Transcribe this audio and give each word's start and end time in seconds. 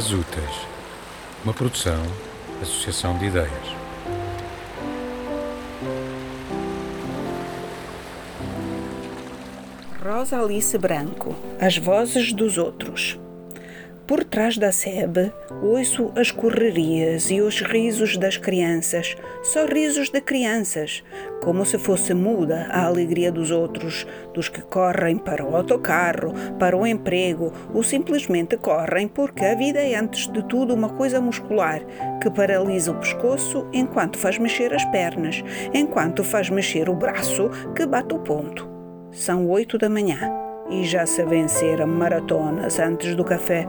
Dias 0.00 0.12
Úteis, 0.12 0.66
uma 1.44 1.52
produção, 1.52 2.00
associação 2.62 3.18
de 3.18 3.26
ideias. 3.26 3.50
Rosa 10.02 10.40
Alice 10.40 10.78
Branco, 10.78 11.36
As 11.60 11.76
Vozes 11.76 12.32
dos 12.32 12.56
Outros. 12.56 13.18
Por 14.10 14.24
trás 14.24 14.58
da 14.58 14.72
sebe, 14.72 15.32
ouço 15.62 16.10
as 16.16 16.32
correrias 16.32 17.30
e 17.30 17.40
os 17.40 17.60
risos 17.60 18.16
das 18.16 18.36
crianças, 18.36 19.16
só 19.40 19.66
risos 19.66 20.10
de 20.10 20.20
crianças, 20.20 21.04
como 21.44 21.64
se 21.64 21.78
fosse 21.78 22.12
muda 22.12 22.66
a 22.72 22.86
alegria 22.86 23.30
dos 23.30 23.52
outros, 23.52 24.04
dos 24.34 24.48
que 24.48 24.62
correm 24.62 25.16
para 25.16 25.44
o 25.44 25.54
autocarro, 25.54 26.34
para 26.58 26.76
o 26.76 26.84
emprego, 26.84 27.52
ou 27.72 27.84
simplesmente 27.84 28.56
correm 28.56 29.06
porque 29.06 29.44
a 29.44 29.54
vida 29.54 29.78
é 29.78 29.94
antes 29.94 30.26
de 30.26 30.42
tudo 30.42 30.74
uma 30.74 30.88
coisa 30.88 31.20
muscular 31.20 31.80
que 32.20 32.28
paralisa 32.32 32.90
o 32.90 32.98
pescoço 32.98 33.68
enquanto 33.72 34.18
faz 34.18 34.38
mexer 34.38 34.74
as 34.74 34.84
pernas, 34.86 35.40
enquanto 35.72 36.24
faz 36.24 36.50
mexer 36.50 36.88
o 36.88 36.96
braço 36.96 37.48
que 37.76 37.86
bate 37.86 38.12
o 38.12 38.18
ponto. 38.18 38.68
São 39.12 39.48
oito 39.48 39.78
da 39.78 39.88
manhã 39.88 40.18
e 40.68 40.84
já 40.84 41.06
se 41.06 41.24
venceram 41.24 41.86
maratonas 41.86 42.80
antes 42.80 43.14
do 43.14 43.24
café 43.24 43.66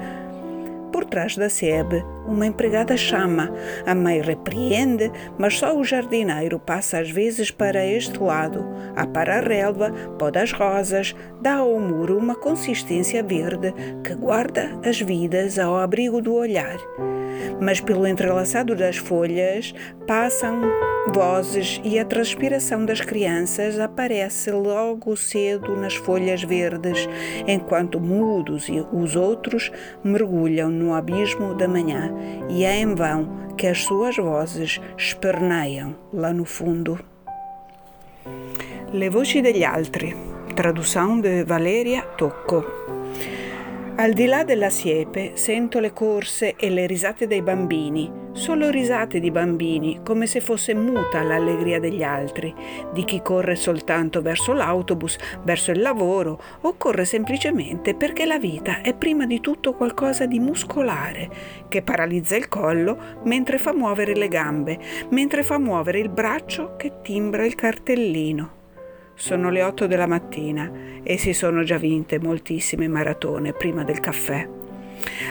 por 0.92 1.06
trás 1.06 1.36
da 1.38 1.50
sebe, 1.50 2.04
uma 2.28 2.46
empregada 2.46 2.98
chama. 2.98 3.52
A 3.86 3.96
mãe 3.96 4.22
repreende, 4.22 5.12
mas 5.38 5.58
só 5.58 5.76
o 5.76 5.84
jardineiro 5.84 6.60
passa 6.60 7.00
às 7.00 7.10
vezes 7.10 7.50
para 7.50 7.86
este 7.86 8.20
lado. 8.22 8.66
Apara 8.96 9.38
a 9.38 9.42
relva, 9.42 9.92
poda 10.20 10.42
as 10.42 10.52
rosas, 10.52 11.16
dá 11.42 11.56
ao 11.56 11.80
muro 11.80 12.18
uma 12.18 12.36
consistência 12.36 13.24
verde 13.24 13.74
que 14.04 14.14
guarda 14.14 14.70
as 14.84 15.00
vidas 15.00 15.58
ao 15.58 15.78
abrigo 15.78 16.22
do 16.22 16.34
olhar 16.34 16.78
mas 17.60 17.80
pelo 17.80 18.08
entrelaçado 18.08 18.76
das 18.76 18.98
folhas 18.98 19.74
passam 20.08 20.62
vozes 21.08 21.82
e 21.84 21.98
a 21.98 22.06
transpiração 22.06 22.86
das 22.86 23.02
crianças 23.02 23.80
aparece 23.80 24.52
logo 24.52 25.16
cedo 25.16 25.76
nas 25.76 25.96
folhas 25.96 26.44
verdes, 26.44 27.08
enquanto 27.48 28.00
mudos 28.00 28.70
e 28.70 28.86
os 28.92 29.16
outros 29.16 29.72
mergulham 30.04 30.70
no 30.70 30.94
abismo 30.94 31.56
da 31.56 31.68
manhã, 31.68 32.14
e 32.50 32.64
é 32.64 32.80
em 32.80 32.94
vão 32.94 33.54
que 33.58 33.68
as 33.68 33.84
suas 33.84 34.16
vozes 34.16 34.80
esperneiam 34.98 35.96
lá 36.14 36.34
no 36.34 36.46
fundo. 36.46 37.00
Le 38.94 39.10
voci 39.10 39.42
degli 39.42 39.64
altri, 39.64 40.16
tradução 40.56 41.20
de 41.20 41.44
Valeria 41.44 42.02
Tocco. 42.18 43.01
Al 43.94 44.14
di 44.14 44.26
là 44.26 44.44
della 44.44 44.70
siepe 44.70 45.34
sento 45.36 45.80
le 45.80 45.92
corse 45.94 46.56
e 46.56 46.70
le 46.70 46.88
risate 46.88 47.28
dei 47.28 47.42
bambini, 47.42 48.10
solo 48.32 48.70
risate 48.70 49.20
di 49.20 49.30
bambini, 49.30 50.00
come 50.04 50.26
se 50.26 50.40
fosse 50.40 50.74
muta 50.74 51.22
l'allegria 51.22 51.80
degli 51.80 52.02
altri, 52.02 52.52
di 52.94 53.04
chi 53.04 53.22
corre 53.22 53.56
soltanto 53.56 54.22
verso 54.22 54.54
l'autobus, 54.54 55.18
verso 55.44 55.72
il 55.72 55.82
lavoro 55.82 56.42
o 56.62 56.76
corre 56.78 57.06
semplicemente 57.06 57.94
perché 57.94 58.26
la 58.26 58.40
vita 58.40 58.82
è 58.82 58.96
prima 58.96 59.28
di 59.28 59.40
tutto 59.40 59.74
qualcosa 59.74 60.26
di 60.26 60.40
muscolare, 60.40 61.30
che 61.68 61.84
paralizza 61.84 62.36
il 62.36 62.48
collo 62.48 62.98
mentre 63.26 63.60
fa 63.60 63.74
muovere 63.74 64.16
le 64.16 64.30
gambe, 64.30 64.80
mentre 65.10 65.44
fa 65.44 65.60
muovere 65.60 66.00
il 66.00 66.10
braccio 66.10 66.76
che 66.76 67.02
timbra 67.04 67.46
il 67.46 67.54
cartellino. 67.54 68.61
Sono 69.22 69.52
le 69.52 69.62
8 69.62 69.86
della 69.86 70.08
mattina 70.08 70.72
e 71.04 71.16
si 71.20 71.34
sono 71.34 71.62
già 71.62 71.78
vinte 71.78 72.20
moltissime 72.20 72.88
maratone 72.88 73.54
prima 73.54 73.84
del 73.84 74.00
caffè. 74.00 74.50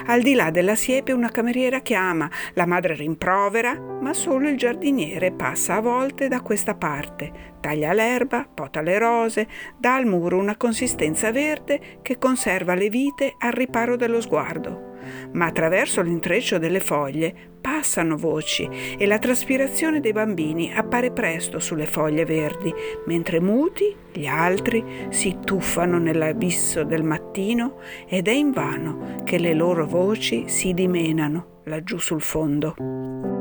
Al 0.06 0.22
di 0.22 0.34
là 0.34 0.52
della 0.52 0.76
siepe 0.76 1.10
una 1.10 1.28
cameriera 1.30 1.80
chiama, 1.80 2.30
la 2.54 2.66
madre 2.66 2.94
rimprovera, 2.94 3.76
ma 3.76 4.14
solo 4.14 4.48
il 4.48 4.56
giardiniere 4.56 5.32
passa 5.32 5.74
a 5.74 5.80
volte 5.80 6.28
da 6.28 6.40
questa 6.40 6.76
parte, 6.76 7.32
taglia 7.58 7.92
l'erba, 7.92 8.46
pota 8.54 8.80
le 8.80 8.96
rose, 8.96 9.48
dà 9.76 9.96
al 9.96 10.06
muro 10.06 10.38
una 10.38 10.56
consistenza 10.56 11.32
verde 11.32 11.98
che 12.00 12.16
conserva 12.16 12.74
le 12.74 12.90
vite 12.90 13.34
al 13.40 13.50
riparo 13.50 13.96
dello 13.96 14.20
sguardo 14.20 14.90
ma 15.32 15.46
attraverso 15.46 16.02
l'intreccio 16.02 16.58
delle 16.58 16.80
foglie 16.80 17.49
passano 17.80 18.18
voci 18.18 18.68
e 18.98 19.06
la 19.06 19.18
traspirazione 19.18 20.00
dei 20.00 20.12
bambini 20.12 20.70
appare 20.70 21.12
presto 21.12 21.58
sulle 21.58 21.86
foglie 21.86 22.26
verdi, 22.26 22.70
mentre 23.06 23.40
muti 23.40 23.96
gli 24.12 24.26
altri 24.26 24.84
si 25.08 25.38
tuffano 25.42 25.98
nell'abisso 25.98 26.84
del 26.84 27.02
mattino 27.02 27.78
ed 28.06 28.28
è 28.28 28.32
invano 28.32 29.22
che 29.24 29.38
le 29.38 29.54
loro 29.54 29.86
voci 29.86 30.44
si 30.46 30.74
dimenano 30.74 31.62
laggiù 31.64 31.96
sul 31.96 32.20
fondo. 32.20 33.39